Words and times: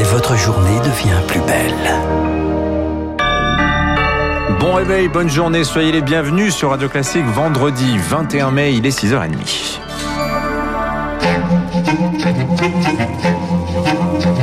et 0.00 0.02
votre 0.04 0.34
journée 0.34 0.78
devient 0.78 1.20
plus 1.26 1.40
belle. 1.40 1.74
Bon 4.58 4.72
réveil, 4.74 5.08
bonne 5.08 5.28
journée, 5.28 5.62
soyez 5.62 5.92
les 5.92 6.00
bienvenus 6.00 6.54
sur 6.54 6.70
Radio 6.70 6.88
Classique 6.88 7.26
vendredi 7.26 7.98
21 7.98 8.50
mai, 8.50 8.72
il 8.72 8.86
est 8.86 8.98
6h30. 8.98 9.89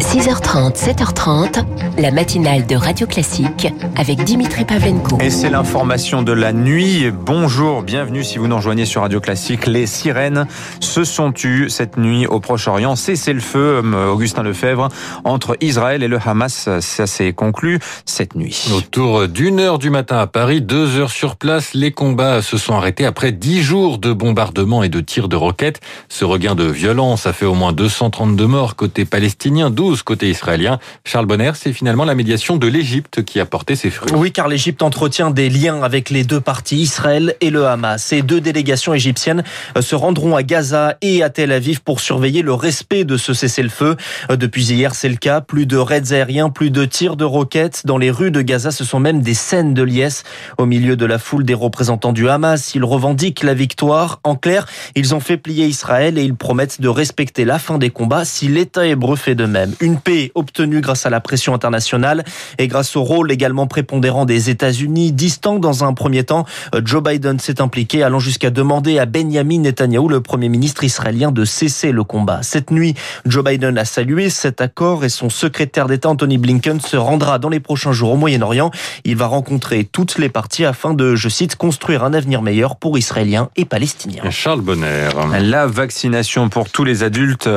6h30, 0.07 0.77
7h30, 0.77 1.65
la 1.97 2.11
matinale 2.11 2.65
de 2.65 2.77
Radio 2.77 3.05
Classique 3.05 3.67
avec 3.97 4.23
Dimitri 4.23 4.63
Pavlenko. 4.63 5.17
Et 5.19 5.29
c'est 5.29 5.49
l'information 5.49 6.21
de 6.21 6.31
la 6.31 6.53
nuit. 6.53 7.11
Bonjour, 7.11 7.81
bienvenue 7.81 8.23
si 8.23 8.37
vous 8.37 8.47
nous 8.47 8.55
rejoignez 8.55 8.85
sur 8.85 9.01
Radio 9.01 9.19
Classique. 9.19 9.67
Les 9.67 9.85
sirènes 9.85 10.47
se 10.79 11.03
sont 11.03 11.33
tues 11.33 11.69
cette 11.69 11.97
nuit 11.97 12.25
au 12.25 12.39
Proche-Orient. 12.39 12.95
Cessez 12.95 13.33
le 13.33 13.41
feu, 13.41 13.81
euh, 13.83 14.07
Augustin 14.07 14.43
Lefebvre, 14.43 14.87
entre 15.25 15.57
Israël 15.59 16.01
et 16.03 16.07
le 16.07 16.19
Hamas. 16.25 16.69
Ça 16.79 17.05
s'est 17.05 17.33
conclu 17.33 17.79
cette 18.05 18.33
nuit. 18.35 18.69
Autour 18.73 19.27
d'une 19.27 19.59
heure 19.59 19.77
du 19.77 19.89
matin 19.89 20.19
à 20.19 20.27
Paris, 20.27 20.61
deux 20.61 20.97
heures 20.97 21.11
sur 21.11 21.35
place, 21.35 21.73
les 21.73 21.91
combats 21.91 22.41
se 22.41 22.57
sont 22.57 22.75
arrêtés 22.75 23.05
après 23.05 23.33
dix 23.33 23.61
jours 23.61 23.97
de 23.97 24.13
bombardements 24.13 24.83
et 24.83 24.89
de 24.89 25.01
tirs 25.01 25.27
de 25.27 25.35
roquettes. 25.35 25.81
Ce 26.07 26.23
regain 26.23 26.55
de 26.55 26.63
violence 26.63 27.27
a 27.27 27.33
fait 27.33 27.45
au 27.45 27.55
moins 27.55 27.73
232 27.73 28.47
morts 28.47 28.77
côté 28.77 29.03
palestinien, 29.03 29.69
12 29.69 29.97
côté 30.07 30.29
israélien. 30.29 30.79
Charles 31.03 31.25
Bonner, 31.25 31.51
c'est 31.55 31.73
finalement 31.73 32.05
la 32.05 32.15
médiation 32.15 32.55
de 32.55 32.65
l'Égypte 32.65 33.23
qui 33.23 33.41
a 33.41 33.45
porté 33.45 33.75
ses 33.75 33.89
fruits. 33.89 34.09
Oui, 34.15 34.31
car 34.31 34.47
l'Égypte 34.47 34.81
entretient 34.81 35.31
des 35.31 35.49
liens 35.49 35.83
avec 35.83 36.09
les 36.09 36.23
deux 36.23 36.39
parties, 36.39 36.77
Israël 36.77 37.35
et 37.41 37.49
le 37.49 37.67
Hamas. 37.67 38.01
Ces 38.01 38.21
deux 38.21 38.39
délégations 38.39 38.93
égyptiennes 38.93 39.43
euh, 39.75 39.81
se 39.81 39.95
rendront 39.95 40.37
à 40.37 40.43
Gaza 40.43 40.95
et 41.01 41.23
à 41.23 41.29
Tel 41.29 41.51
Aviv 41.51 41.81
pour 41.81 41.99
surveiller 41.99 42.41
le 42.41 42.53
respect 42.53 43.03
de 43.03 43.17
ce 43.17 43.33
cessez-le-feu. 43.33 43.97
Euh, 44.31 44.37
depuis 44.37 44.63
hier, 44.71 44.95
c'est 44.95 45.09
le 45.09 45.17
cas. 45.17 45.41
Plus 45.41 45.65
de 45.65 45.75
raids 45.75 46.13
aériens, 46.13 46.49
plus 46.49 46.71
de 46.71 46.85
tirs 46.85 47.17
de 47.17 47.25
roquettes. 47.25 47.81
Dans 47.85 47.97
les 47.97 48.09
rues 48.09 48.31
de 48.31 48.41
Gaza, 48.41 48.71
ce 48.71 48.85
sont 48.85 49.01
même 49.01 49.21
des 49.21 49.33
scènes 49.33 49.73
de 49.73 49.83
liesse. 49.83 50.23
Au 50.57 50.65
milieu 50.65 50.95
de 50.95 51.05
la 51.05 51.19
foule 51.19 51.43
des 51.43 51.53
représentants 51.53 52.13
du 52.13 52.29
Hamas, 52.29 52.75
ils 52.75 52.85
revendiquent 52.85 53.43
la 53.43 53.53
victoire. 53.53 54.21
En 54.23 54.37
clair, 54.37 54.67
ils 54.95 55.13
ont 55.13 55.19
fait 55.19 55.35
plier 55.35 55.65
Israël 55.65 56.17
et 56.17 56.23
ils 56.23 56.35
promettent 56.35 56.79
de 56.79 56.87
respecter 56.87 57.43
la 57.43 57.59
fin 57.59 57.77
des 57.77 57.89
combats 57.89 58.23
si 58.23 58.47
l'État 58.47 58.87
hébreu 58.87 59.17
fait 59.17 59.35
de 59.35 59.45
même. 59.45 59.73
Une 59.87 60.01
paix 60.01 60.33
obtenue 60.35 60.81
grâce 60.81 61.05
à 61.05 61.09
la 61.09 61.21
pression 61.21 61.53
internationale 61.53 62.25
et 62.57 62.67
grâce 62.67 62.97
au 62.97 63.03
rôle 63.03 63.31
également 63.31 63.67
prépondérant 63.67 64.25
des 64.25 64.49
États-Unis. 64.49 65.13
Distant 65.13 65.59
dans 65.59 65.85
un 65.85 65.93
premier 65.93 66.25
temps, 66.25 66.45
Joe 66.83 67.01
Biden 67.01 67.39
s'est 67.39 67.61
impliqué, 67.61 68.03
allant 68.03 68.19
jusqu'à 68.19 68.49
demander 68.49 68.99
à 68.99 69.05
Benjamin 69.05 69.59
Netanyahu, 69.61 70.09
le 70.09 70.19
premier 70.19 70.49
ministre 70.49 70.83
israélien, 70.83 71.31
de 71.31 71.45
cesser 71.45 71.93
le 71.93 72.03
combat. 72.03 72.43
Cette 72.43 72.69
nuit, 72.69 72.95
Joe 73.25 73.45
Biden 73.45 73.77
a 73.77 73.85
salué 73.85 74.29
cet 74.29 74.59
accord 74.59 75.05
et 75.05 75.09
son 75.09 75.29
secrétaire 75.29 75.87
d'État 75.87 76.09
Anthony 76.09 76.37
Blinken 76.37 76.81
se 76.81 76.97
rendra 76.97 77.39
dans 77.39 77.47
les 77.47 77.61
prochains 77.61 77.93
jours 77.93 78.11
au 78.11 78.17
Moyen-Orient. 78.17 78.71
Il 79.05 79.15
va 79.15 79.27
rencontrer 79.27 79.85
toutes 79.85 80.17
les 80.17 80.27
parties 80.27 80.65
afin 80.65 80.95
de, 80.95 81.15
je 81.15 81.29
cite, 81.29 81.55
construire 81.55 82.03
un 82.03 82.13
avenir 82.13 82.41
meilleur 82.41 82.75
pour 82.75 82.97
Israéliens 82.97 83.51
et 83.55 83.63
Palestiniens. 83.63 84.29
Charles 84.31 84.59
Bonner. 84.59 85.07
La 85.39 85.65
vaccination 85.65 86.49
pour 86.49 86.71
tous 86.71 86.83
les 86.83 87.03
adultes, 87.03 87.49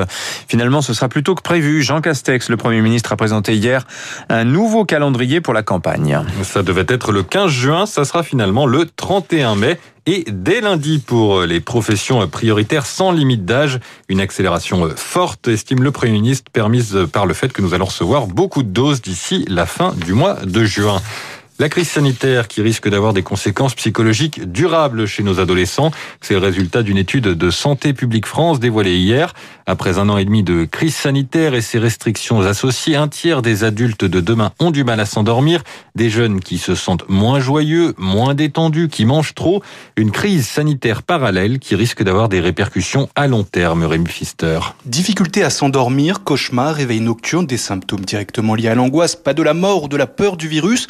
finalement, 0.46 0.80
ce 0.80 0.94
sera 0.94 1.08
plutôt 1.08 1.34
que 1.34 1.42
prévu. 1.42 1.82
Jean 1.82 2.00
Castex, 2.00 2.19
le 2.28 2.56
Premier 2.56 2.80
ministre, 2.80 3.12
a 3.12 3.16
présenté 3.16 3.54
hier 3.54 3.86
un 4.28 4.44
nouveau 4.44 4.84
calendrier 4.84 5.40
pour 5.40 5.54
la 5.54 5.62
campagne. 5.62 6.20
Ça 6.42 6.62
devait 6.62 6.86
être 6.88 7.12
le 7.12 7.22
15 7.22 7.50
juin, 7.50 7.86
ça 7.86 8.04
sera 8.04 8.22
finalement 8.22 8.66
le 8.66 8.84
31 8.84 9.54
mai. 9.56 9.78
Et 10.06 10.24
dès 10.28 10.60
lundi 10.60 10.98
pour 10.98 11.42
les 11.42 11.60
professions 11.60 12.26
prioritaires 12.26 12.86
sans 12.86 13.12
limite 13.12 13.44
d'âge, 13.44 13.80
une 14.08 14.20
accélération 14.20 14.88
forte, 14.96 15.48
estime 15.48 15.82
le 15.82 15.90
Premier 15.90 16.12
ministre, 16.12 16.50
permise 16.52 17.06
par 17.12 17.26
le 17.26 17.34
fait 17.34 17.52
que 17.52 17.62
nous 17.62 17.74
allons 17.74 17.84
recevoir 17.86 18.26
beaucoup 18.26 18.62
de 18.62 18.68
doses 18.68 19.02
d'ici 19.02 19.44
la 19.48 19.66
fin 19.66 19.94
du 20.06 20.14
mois 20.14 20.34
de 20.44 20.64
juin. 20.64 21.00
La 21.60 21.68
crise 21.68 21.90
sanitaire 21.90 22.48
qui 22.48 22.62
risque 22.62 22.88
d'avoir 22.88 23.12
des 23.12 23.22
conséquences 23.22 23.74
psychologiques 23.74 24.50
durables 24.50 25.04
chez 25.04 25.22
nos 25.22 25.40
adolescents, 25.40 25.90
c'est 26.22 26.32
le 26.32 26.40
résultat 26.40 26.82
d'une 26.82 26.96
étude 26.96 27.24
de 27.24 27.50
Santé 27.50 27.92
publique 27.92 28.24
France 28.24 28.60
dévoilée 28.60 28.96
hier. 28.96 29.34
Après 29.66 29.98
un 29.98 30.08
an 30.08 30.16
et 30.16 30.24
demi 30.24 30.42
de 30.42 30.64
crise 30.64 30.94
sanitaire 30.94 31.52
et 31.52 31.60
ses 31.60 31.78
restrictions 31.78 32.40
associées, 32.40 32.96
un 32.96 33.08
tiers 33.08 33.42
des 33.42 33.62
adultes 33.62 34.06
de 34.06 34.20
demain 34.20 34.52
ont 34.58 34.70
du 34.70 34.84
mal 34.84 35.00
à 35.00 35.04
s'endormir. 35.04 35.62
Des 35.94 36.08
jeunes 36.08 36.40
qui 36.40 36.56
se 36.56 36.74
sentent 36.74 37.06
moins 37.10 37.40
joyeux, 37.40 37.92
moins 37.98 38.34
détendus, 38.34 38.88
qui 38.88 39.04
mangent 39.04 39.34
trop. 39.34 39.62
Une 39.96 40.12
crise 40.12 40.48
sanitaire 40.48 41.02
parallèle 41.02 41.58
qui 41.58 41.74
risque 41.74 42.02
d'avoir 42.02 42.30
des 42.30 42.40
répercussions 42.40 43.10
à 43.14 43.26
long 43.26 43.44
terme, 43.44 43.84
Rémi 43.84 44.06
Pfister. 44.06 44.60
Difficulté 44.86 45.44
à 45.44 45.50
s'endormir, 45.50 46.24
cauchemar, 46.24 46.74
réveil 46.74 47.00
nocturne, 47.00 47.44
des 47.46 47.58
symptômes 47.58 48.06
directement 48.06 48.54
liés 48.54 48.68
à 48.68 48.74
l'angoisse, 48.74 49.14
pas 49.14 49.34
de 49.34 49.42
la 49.42 49.52
mort 49.52 49.84
ou 49.84 49.88
de 49.88 49.98
la 49.98 50.06
peur 50.06 50.38
du 50.38 50.48
virus, 50.48 50.86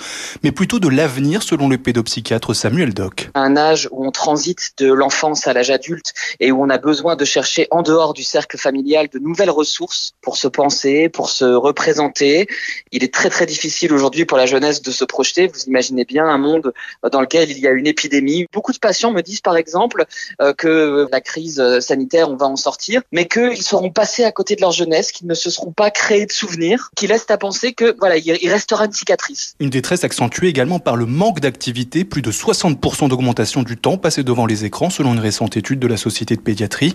plutôt 0.60 0.78
de 0.78 0.90
l'avenir 0.90 1.42
selon 1.42 1.70
le 1.70 1.78
pédopsychiatre 1.78 2.54
Samuel 2.54 2.92
Doc. 2.92 3.30
Un 3.32 3.56
âge 3.56 3.88
où 3.92 4.06
on 4.06 4.10
transite 4.10 4.74
de 4.76 4.92
l'enfance 4.92 5.46
à 5.46 5.54
l'âge 5.54 5.70
adulte 5.70 6.12
et 6.38 6.52
où 6.52 6.62
on 6.62 6.68
a 6.68 6.76
besoin 6.76 7.16
de 7.16 7.24
chercher 7.24 7.66
en 7.70 7.80
dehors 7.80 8.12
du 8.12 8.24
cercle 8.24 8.58
familial 8.58 9.08
de 9.10 9.18
nouvelles 9.18 9.48
ressources 9.48 10.12
pour 10.20 10.36
se 10.36 10.48
penser, 10.48 11.08
pour 11.08 11.30
se 11.30 11.46
représenter. 11.46 12.46
Il 12.92 13.02
est 13.02 13.14
très 13.14 13.30
très 13.30 13.46
difficile 13.46 13.94
aujourd'hui 13.94 14.26
pour 14.26 14.36
la 14.36 14.44
jeunesse 14.44 14.82
de 14.82 14.90
se 14.90 15.06
projeter. 15.06 15.46
Vous 15.46 15.60
imaginez 15.66 16.04
bien 16.04 16.26
un 16.26 16.36
monde 16.36 16.74
dans 17.10 17.22
lequel 17.22 17.50
il 17.50 17.58
y 17.58 17.66
a 17.66 17.70
une 17.70 17.86
épidémie. 17.86 18.44
Beaucoup 18.52 18.72
de 18.72 18.78
patients 18.78 19.12
me 19.12 19.22
disent 19.22 19.40
par 19.40 19.56
exemple 19.56 20.04
euh, 20.42 20.52
que 20.52 21.08
la 21.10 21.22
crise 21.22 21.62
sanitaire, 21.80 22.28
on 22.28 22.36
va 22.36 22.44
en 22.44 22.56
sortir, 22.56 23.00
mais 23.12 23.26
qu'ils 23.26 23.62
seront 23.62 23.92
passés 23.92 24.24
à 24.24 24.30
côté 24.30 24.56
de 24.56 24.60
leur 24.60 24.72
jeunesse, 24.72 25.10
qu'ils 25.10 25.26
ne 25.26 25.32
se 25.32 25.48
seront 25.48 25.72
pas 25.72 25.90
créés 25.90 26.26
de 26.26 26.32
souvenirs, 26.32 26.90
qui 26.96 27.06
laissent 27.06 27.30
à 27.30 27.38
penser 27.38 27.72
que 27.72 27.96
voilà, 27.98 28.18
il 28.18 28.50
restera 28.50 28.84
une 28.84 28.92
cicatrice. 28.92 29.54
Une 29.58 29.70
détresse 29.70 30.04
accentuée 30.04 30.49
également 30.50 30.78
par 30.78 30.96
le 30.96 31.06
manque 31.06 31.40
d'activité, 31.40 32.04
plus 32.04 32.22
de 32.22 32.30
60% 32.30 33.08
d'augmentation 33.08 33.62
du 33.62 33.76
temps 33.76 33.96
passé 33.96 34.22
devant 34.22 34.46
les 34.46 34.64
écrans 34.64 34.90
selon 34.90 35.14
une 35.14 35.20
récente 35.20 35.56
étude 35.56 35.78
de 35.78 35.86
la 35.86 35.96
Société 35.96 36.36
de 36.36 36.40
pédiatrie. 36.40 36.94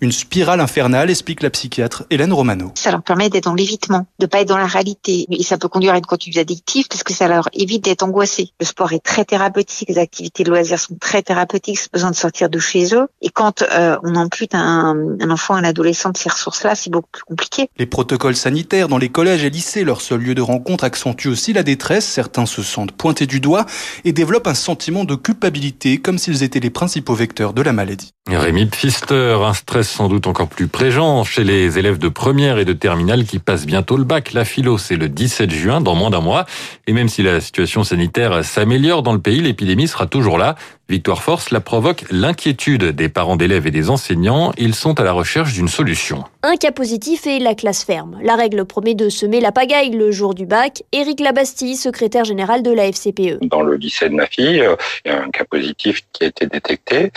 Une 0.00 0.12
spirale 0.12 0.60
infernale, 0.60 1.08
explique 1.10 1.42
la 1.42 1.50
psychiatre 1.50 2.04
Hélène 2.10 2.32
Romano. 2.32 2.72
Ça 2.74 2.90
leur 2.90 3.02
permet 3.02 3.30
d'être 3.30 3.44
dans 3.44 3.54
l'évitement, 3.54 4.06
de 4.18 4.26
pas 4.26 4.40
être 4.40 4.48
dans 4.48 4.58
la 4.58 4.66
réalité. 4.66 5.26
Et 5.30 5.42
ça 5.42 5.56
peut 5.56 5.68
conduire 5.68 5.94
à 5.94 5.98
une 5.98 6.04
conduite 6.04 6.36
addictive 6.36 6.88
parce 6.88 7.02
que 7.02 7.12
ça 7.12 7.28
leur 7.28 7.48
évite 7.52 7.84
d'être 7.84 8.02
angoissés. 8.02 8.50
Le 8.60 8.66
sport 8.66 8.92
est 8.92 9.02
très 9.02 9.24
thérapeutique, 9.24 9.88
les 9.88 9.98
activités 9.98 10.44
de 10.44 10.50
loisirs 10.50 10.78
sont 10.78 10.96
très 11.00 11.22
thérapeutiques, 11.22 11.78
c'est 11.78 11.92
besoin 11.92 12.10
de 12.10 12.16
sortir 12.16 12.50
de 12.50 12.58
chez 12.58 12.94
eux. 12.94 13.06
Et 13.22 13.30
quand 13.30 13.62
euh, 13.62 13.96
on 14.02 14.16
ampute 14.16 14.54
un, 14.54 14.96
un 15.20 15.30
enfant, 15.30 15.54
un 15.54 15.64
adolescent 15.64 16.10
de 16.10 16.16
ces 16.16 16.28
ressources-là, 16.28 16.74
c'est 16.74 16.90
beaucoup 16.90 17.08
plus 17.12 17.22
compliqué. 17.22 17.70
Les 17.78 17.86
protocoles 17.86 18.36
sanitaires 18.36 18.88
dans 18.88 18.98
les 18.98 19.08
collèges 19.08 19.44
et 19.44 19.50
lycées, 19.50 19.84
leur 19.84 20.00
seul 20.00 20.20
lieu 20.20 20.34
de 20.34 20.42
rencontre, 20.42 20.84
accentuent 20.84 21.28
aussi 21.28 21.52
la 21.52 21.62
détresse. 21.62 22.06
Certains 22.06 22.46
se 22.46 22.62
sentent 22.62 22.92
pointés 22.96 23.26
du 23.26 23.40
doigt 23.40 23.66
et 24.04 24.12
développent 24.12 24.46
un 24.46 24.54
sentiment 24.54 25.04
de 25.04 25.14
culpabilité 25.14 25.98
comme 25.98 26.18
s'ils 26.18 26.42
étaient 26.42 26.60
les 26.60 26.70
principaux 26.70 27.14
vecteurs 27.14 27.52
de 27.52 27.62
la 27.62 27.72
maladie. 27.72 28.12
Rémi 28.28 28.66
Pfister, 28.66 29.38
un 29.40 29.54
stress 29.54 29.88
sans 29.88 30.08
doute 30.08 30.26
encore 30.26 30.48
plus 30.48 30.66
présent 30.66 31.22
chez 31.22 31.44
les 31.44 31.78
élèves 31.78 31.98
de 31.98 32.08
première 32.08 32.58
et 32.58 32.64
de 32.64 32.72
terminale 32.72 33.24
qui 33.24 33.38
passent 33.38 33.66
bientôt 33.66 33.96
le 33.96 34.02
bac. 34.02 34.32
La 34.32 34.44
philo, 34.44 34.78
c'est 34.78 34.96
le 34.96 35.08
17 35.08 35.50
juin, 35.50 35.80
dans 35.80 35.94
moins 35.94 36.10
d'un 36.10 36.20
mois. 36.20 36.44
Et 36.88 36.92
même 36.92 37.08
si 37.08 37.22
la 37.22 37.40
situation 37.40 37.84
sanitaire 37.84 38.44
s'améliore 38.44 39.04
dans 39.04 39.12
le 39.12 39.20
pays, 39.20 39.40
l'épidémie 39.40 39.86
sera 39.86 40.06
toujours 40.06 40.38
là. 40.38 40.56
Victoire 40.88 41.20
Force 41.20 41.50
la 41.50 41.58
provoque 41.58 42.04
l'inquiétude 42.12 42.84
des 42.84 43.08
parents 43.08 43.34
d'élèves 43.34 43.66
et 43.66 43.72
des 43.72 43.90
enseignants. 43.90 44.52
Ils 44.56 44.74
sont 44.74 45.00
à 45.00 45.02
la 45.02 45.10
recherche 45.10 45.52
d'une 45.52 45.66
solution. 45.66 46.22
Un 46.44 46.54
cas 46.54 46.70
positif 46.70 47.26
et 47.26 47.40
la 47.40 47.56
classe 47.56 47.82
ferme. 47.82 48.20
La 48.22 48.36
règle 48.36 48.64
promet 48.64 48.94
de 48.94 49.08
semer 49.08 49.40
la 49.40 49.50
pagaille 49.50 49.90
le 49.90 50.12
jour 50.12 50.34
du 50.34 50.46
bac. 50.46 50.84
Éric 50.92 51.18
Labastille, 51.18 51.74
secrétaire 51.74 52.24
général 52.24 52.62
de 52.62 52.70
la 52.70 52.86
FCPE. 52.86 53.38
Dans 53.42 53.62
le 53.62 53.74
lycée 53.74 54.08
de 54.08 54.14
ma 54.14 54.26
fille, 54.26 54.64
il 55.04 55.10
y 55.10 55.12
a 55.12 55.22
un 55.24 55.30
cas 55.30 55.44
positif 55.44 56.02
qui 56.12 56.22
a 56.22 56.28
été 56.28 56.46
détecté 56.46 57.10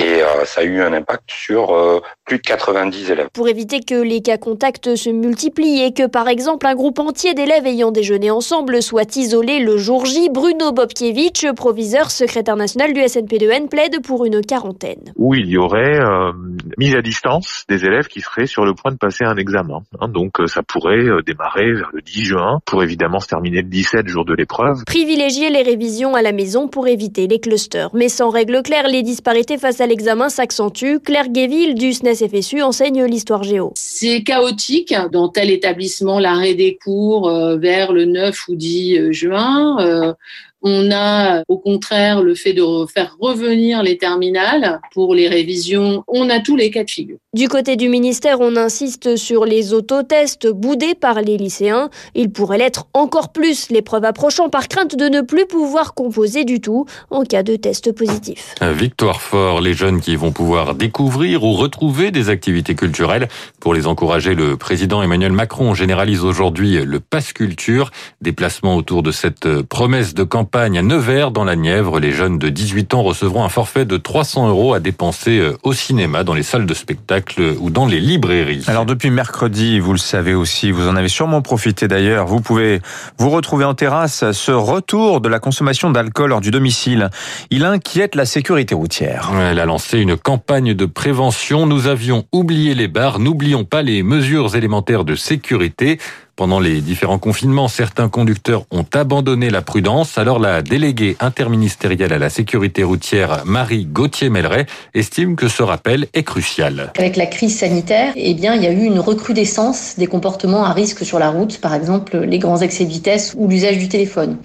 et 0.00 0.22
ça 0.44 0.62
a 0.62 0.64
eu 0.64 0.80
un 0.80 0.92
impact 0.92 1.24
sur 1.28 2.02
plus 2.24 2.38
de 2.38 2.42
90 2.42 3.10
élèves. 3.10 3.28
Pour 3.32 3.48
éviter 3.48 3.80
que 3.80 3.94
les 3.94 4.20
cas 4.22 4.38
contacts 4.38 4.94
se 4.94 5.10
multiplient 5.10 5.82
et 5.82 5.92
que 5.92 6.06
par 6.06 6.28
exemple 6.28 6.66
un 6.66 6.74
groupe 6.74 6.98
entier 6.98 7.34
d'élèves 7.34 7.66
ayant 7.66 7.90
déjeuné 7.90 8.30
ensemble 8.30 8.82
soit 8.82 9.16
isolé 9.16 9.60
le 9.60 9.76
jour 9.76 10.06
J, 10.06 10.28
Bruno 10.30 10.72
Bobkiewicz, 10.72 11.52
proviseur 11.54 12.10
secrétaire 12.10 12.56
national 12.56 12.92
du 12.92 13.00
SNP2N, 13.00 13.68
plaide 13.68 14.02
pour 14.02 14.24
une 14.24 14.40
quarantaine. 14.40 15.12
Où 15.16 15.34
il 15.34 15.46
y 15.46 15.56
aurait 15.56 16.00
euh, 16.00 16.32
mise 16.78 16.94
à 16.94 17.02
distance 17.02 17.64
des 17.68 17.84
élèves 17.84 18.06
qui 18.06 18.20
seraient 18.20 18.46
sur 18.46 18.64
le 18.64 18.74
point 18.74 18.92
de 18.92 18.96
passer 18.96 19.24
un 19.24 19.36
examen. 19.36 19.82
Hein, 20.00 20.08
donc 20.08 20.36
ça 20.46 20.62
pourrait 20.62 21.06
démarrer 21.26 21.72
vers 21.72 21.90
le 21.92 22.02
10 22.02 22.24
juin 22.24 22.60
pour 22.66 22.82
évidemment 22.82 23.20
se 23.20 23.28
terminer 23.28 23.62
le 23.62 23.68
17 23.68 24.08
jour 24.08 24.24
de 24.24 24.34
l'épreuve. 24.34 24.84
Privilégier 24.86 25.50
les 25.50 25.62
révisions 25.62 26.14
à 26.14 26.22
la 26.22 26.32
maison 26.32 26.68
pour 26.68 26.88
éviter 26.88 27.26
les 27.26 27.40
clusters. 27.40 27.90
Mais 27.94 28.08
sans 28.08 28.30
règle 28.30 28.62
claire, 28.62 28.88
les 28.88 29.02
disparités 29.02 29.58
face 29.58 29.80
à 29.80 29.86
l'examen 29.86 30.28
s'accentuent. 30.28 31.00
Claire 31.00 31.28
Guéville 31.28 31.74
du 31.74 31.92
SNES 31.92 32.28
FSU 32.28 32.62
enseigne 32.62 33.04
l'histoire 33.04 33.42
géo. 33.42 33.72
C'est 33.76 34.22
chaotique 34.22 34.94
dans 35.12 35.28
tel 35.28 35.50
établissement 35.50 36.18
l'arrêt 36.18 36.54
des 36.54 36.78
cours 36.82 37.30
vers 37.58 37.92
le 37.92 38.04
9 38.04 38.48
ou 38.48 38.56
10 38.56 39.12
juin. 39.12 40.16
On 40.62 40.90
a 40.92 41.42
au 41.48 41.58
contraire 41.58 42.22
le 42.22 42.34
fait 42.34 42.52
de 42.52 42.62
faire 42.86 43.16
revenir 43.18 43.82
les 43.82 43.96
terminales 43.96 44.80
pour 44.92 45.14
les 45.14 45.26
révisions. 45.26 46.04
On 46.06 46.28
a 46.28 46.40
tous 46.40 46.56
les 46.60 46.70
cas 46.70 46.84
de 46.84 46.90
figure. 46.90 47.16
Du 47.34 47.48
côté 47.48 47.76
du 47.76 47.88
ministère, 47.88 48.40
on 48.40 48.56
insiste 48.56 49.16
sur 49.16 49.44
les 49.44 49.72
autotests 49.72 50.46
boudés 50.46 50.94
par 50.94 51.20
les 51.20 51.36
lycéens. 51.36 51.90
Ils 52.14 52.30
pourraient 52.30 52.58
l'être 52.58 52.86
encore 52.94 53.32
plus, 53.32 53.70
l'épreuve 53.70 54.04
approchant 54.04 54.48
par 54.48 54.68
crainte 54.68 54.96
de 54.96 55.06
ne 55.06 55.20
plus 55.22 55.46
pouvoir 55.46 55.94
composer 55.94 56.44
du 56.44 56.60
tout 56.60 56.86
en 57.10 57.24
cas 57.24 57.42
de 57.42 57.56
test 57.56 57.92
positif. 57.92 58.54
Victoire 58.60 59.22
fort, 59.22 59.60
les 59.60 59.74
jeunes 59.74 60.00
qui 60.00 60.16
vont 60.16 60.32
pouvoir 60.32 60.74
découvrir 60.74 61.44
ou 61.44 61.54
retrouver 61.54 62.10
des 62.10 62.28
activités 62.28 62.74
culturelles. 62.74 63.28
Pour 63.58 63.74
les 63.74 63.86
encourager, 63.86 64.34
le 64.34 64.56
président 64.56 65.02
Emmanuel 65.02 65.32
Macron 65.32 65.74
généralise 65.74 66.24
aujourd'hui 66.24 66.84
le 66.84 67.00
pass 67.00 67.32
culture. 67.32 67.90
Déplacement 68.20 68.76
autour 68.76 69.02
de 69.02 69.12
cette 69.12 69.62
promesse 69.62 70.14
de 70.14 70.24
campagne 70.24 70.78
à 70.78 70.82
Nevers 70.82 71.30
dans 71.30 71.44
la 71.44 71.56
Nièvre. 71.56 72.00
Les 72.00 72.12
jeunes 72.12 72.38
de 72.38 72.48
18 72.48 72.94
ans 72.94 73.02
recevront 73.02 73.44
un 73.44 73.48
forfait 73.48 73.86
de 73.86 73.96
300 73.96 74.48
euros 74.48 74.74
à 74.74 74.80
dépenser 74.80 75.42
au 75.62 75.72
cinéma, 75.72 76.22
dans 76.22 76.34
les 76.34 76.42
salles 76.50 76.66
de 76.66 76.74
spectacle 76.74 77.54
ou 77.60 77.70
dans 77.70 77.86
les 77.86 78.00
librairies. 78.00 78.64
Alors 78.66 78.84
depuis 78.84 79.10
mercredi, 79.10 79.78
vous 79.78 79.92
le 79.92 79.98
savez 79.98 80.34
aussi, 80.34 80.72
vous 80.72 80.88
en 80.88 80.96
avez 80.96 81.06
sûrement 81.06 81.42
profité 81.42 81.86
d'ailleurs, 81.86 82.26
vous 82.26 82.40
pouvez 82.40 82.80
vous 83.18 83.30
retrouver 83.30 83.64
en 83.64 83.74
terrasse. 83.74 84.32
Ce 84.32 84.50
retour 84.50 85.20
de 85.20 85.28
la 85.28 85.38
consommation 85.38 85.90
d'alcool 85.90 86.32
hors 86.32 86.40
du 86.40 86.50
domicile, 86.50 87.10
il 87.50 87.64
inquiète 87.64 88.16
la 88.16 88.26
sécurité 88.26 88.74
routière. 88.74 89.30
Elle 89.40 89.60
a 89.60 89.64
lancé 89.64 90.00
une 90.00 90.16
campagne 90.16 90.74
de 90.74 90.86
prévention. 90.86 91.66
Nous 91.66 91.86
avions 91.86 92.24
oublié 92.32 92.74
les 92.74 92.88
bars, 92.88 93.20
n'oublions 93.20 93.64
pas 93.64 93.82
les 93.82 94.02
mesures 94.02 94.56
élémentaires 94.56 95.04
de 95.04 95.14
sécurité. 95.14 96.00
Pendant 96.40 96.58
les 96.58 96.80
différents 96.80 97.18
confinements, 97.18 97.68
certains 97.68 98.08
conducteurs 98.08 98.64
ont 98.70 98.86
abandonné 98.94 99.50
la 99.50 99.60
prudence. 99.60 100.16
Alors 100.16 100.38
la 100.38 100.62
déléguée 100.62 101.18
interministérielle 101.20 102.14
à 102.14 102.18
la 102.18 102.30
sécurité 102.30 102.82
routière, 102.82 103.42
Marie 103.44 103.84
Gauthier-Melleret, 103.84 104.64
estime 104.94 105.36
que 105.36 105.48
ce 105.48 105.62
rappel 105.62 106.06
est 106.14 106.22
crucial. 106.22 106.92
Avec 106.96 107.16
la 107.16 107.26
crise 107.26 107.58
sanitaire, 107.58 108.14
eh 108.16 108.32
bien, 108.32 108.54
il 108.54 108.62
y 108.62 108.66
a 108.66 108.72
eu 108.72 108.84
une 108.84 109.00
recrudescence 109.00 109.96
des 109.98 110.06
comportements 110.06 110.64
à 110.64 110.72
risque 110.72 111.04
sur 111.04 111.18
la 111.18 111.28
route, 111.28 111.58
par 111.58 111.74
exemple 111.74 112.16
les 112.16 112.38
grands 112.38 112.62
excès 112.62 112.86
de 112.86 112.90
vitesse 112.90 113.34
ou 113.36 113.46
l'usage 113.46 113.76
du 113.76 113.90
téléphone. 113.90 114.38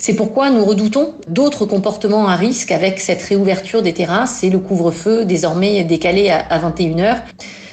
C'est 0.00 0.16
pourquoi 0.16 0.50
nous 0.50 0.64
redoutons 0.64 1.14
d'autres 1.28 1.64
comportements 1.64 2.26
à 2.26 2.34
risque 2.34 2.72
avec 2.72 2.98
cette 2.98 3.22
réouverture 3.22 3.82
des 3.82 3.92
terrasses 3.92 4.42
et 4.42 4.50
le 4.50 4.58
couvre-feu 4.58 5.24
désormais 5.24 5.84
décalé 5.84 6.28
à 6.28 6.58
21h. 6.58 7.22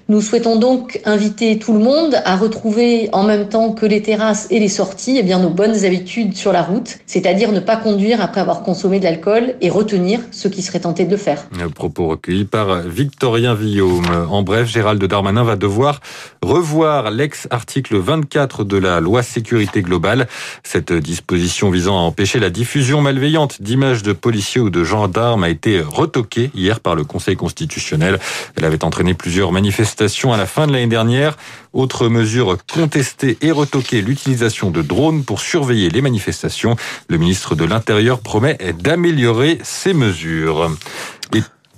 Nous 0.09 0.19
souhaitons 0.19 0.57
donc 0.57 0.99
inviter 1.05 1.57
tout 1.57 1.71
le 1.71 1.79
monde 1.79 2.17
à 2.25 2.35
retrouver 2.35 3.07
en 3.13 3.23
même 3.23 3.47
temps 3.47 3.71
que 3.71 3.85
les 3.85 4.01
terrasses 4.01 4.47
et 4.49 4.59
les 4.59 4.67
sorties 4.67 5.15
eh 5.17 5.23
bien, 5.23 5.39
nos 5.39 5.49
bonnes 5.49 5.85
habitudes 5.85 6.35
sur 6.35 6.51
la 6.51 6.61
route, 6.61 6.97
c'est-à-dire 7.05 7.53
ne 7.53 7.61
pas 7.61 7.77
conduire 7.77 8.19
après 8.19 8.41
avoir 8.41 8.63
consommé 8.63 8.99
de 8.99 9.05
l'alcool 9.05 9.55
et 9.61 9.69
retenir 9.69 10.19
ceux 10.31 10.49
qui 10.49 10.61
seraient 10.61 10.81
tentés 10.81 11.05
de 11.05 11.11
le 11.11 11.17
faire. 11.17 11.45
propos 11.73 12.09
recueillis 12.09 12.43
par 12.43 12.81
Victorien 12.81 13.53
Villaume. 13.53 14.27
En 14.29 14.41
bref, 14.43 14.67
Gérald 14.67 15.01
Darmanin 15.01 15.43
va 15.43 15.55
devoir 15.55 16.01
revoir 16.41 17.09
l'ex-article 17.09 17.95
24 17.95 18.65
de 18.65 18.75
la 18.75 18.99
loi 18.99 19.23
sécurité 19.23 19.81
globale. 19.81 20.27
Cette 20.63 20.91
disposition 20.91 21.69
visant 21.69 21.95
à 21.95 22.01
empêcher 22.01 22.41
la 22.41 22.49
diffusion 22.49 22.99
malveillante 22.99 23.61
d'images 23.61 24.03
de 24.03 24.11
policiers 24.11 24.59
ou 24.59 24.69
de 24.69 24.83
gendarmes 24.83 25.45
a 25.45 25.49
été 25.49 25.79
retoquée 25.79 26.51
hier 26.53 26.81
par 26.81 26.95
le 26.95 27.05
Conseil 27.05 27.37
constitutionnel. 27.37 28.19
Elle 28.57 28.65
avait 28.65 28.83
entraîné 28.83 29.13
plusieurs 29.13 29.53
manifestations 29.53 29.92
à 30.01 30.37
la 30.37 30.45
fin 30.45 30.67
de 30.67 30.73
l'année 30.73 30.87
dernière. 30.87 31.37
Autre 31.71 32.07
mesure 32.07 32.57
contestée 32.71 33.37
et 33.41 33.51
retoquée, 33.51 34.01
l'utilisation 34.01 34.71
de 34.71 34.81
drones 34.81 35.23
pour 35.23 35.39
surveiller 35.39 35.89
les 35.89 36.01
manifestations. 36.01 36.75
Le 37.07 37.17
ministre 37.17 37.55
de 37.55 37.65
l'Intérieur 37.65 38.19
promet 38.19 38.57
d'améliorer 38.79 39.59
ces 39.63 39.93
mesures. 39.93 40.71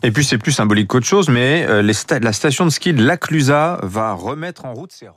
Et 0.04 0.12
puis 0.12 0.24
c'est 0.24 0.38
plus 0.38 0.52
symbolique 0.52 0.88
qu'autre 0.88 1.06
chose, 1.06 1.30
mais 1.30 1.66
euh, 1.68 1.82
la 2.22 2.34
station 2.34 2.66
de 2.66 2.70
ski 2.70 2.94
de 2.94 3.04
Laclusa 3.04 3.80
va 3.82 4.14
remettre 4.14 4.66
en 4.66 4.74
route 4.74 4.92
ses 4.92 5.08